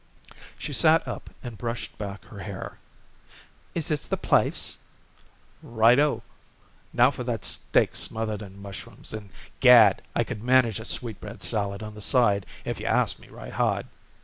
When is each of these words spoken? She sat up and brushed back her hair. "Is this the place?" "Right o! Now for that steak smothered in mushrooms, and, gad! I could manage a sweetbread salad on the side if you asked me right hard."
She 0.57 0.73
sat 0.73 1.07
up 1.07 1.29
and 1.43 1.59
brushed 1.59 1.95
back 1.99 2.25
her 2.25 2.39
hair. 2.39 2.79
"Is 3.75 3.87
this 3.89 4.07
the 4.07 4.17
place?" 4.17 4.79
"Right 5.61 5.99
o! 5.99 6.23
Now 6.91 7.11
for 7.11 7.23
that 7.25 7.45
steak 7.45 7.95
smothered 7.95 8.41
in 8.41 8.59
mushrooms, 8.59 9.13
and, 9.13 9.29
gad! 9.59 10.01
I 10.15 10.23
could 10.23 10.43
manage 10.43 10.79
a 10.79 10.85
sweetbread 10.85 11.43
salad 11.43 11.83
on 11.83 11.93
the 11.93 12.01
side 12.01 12.47
if 12.65 12.79
you 12.79 12.87
asked 12.87 13.19
me 13.19 13.27
right 13.29 13.53
hard." 13.53 13.85